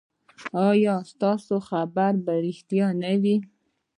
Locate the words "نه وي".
3.01-3.35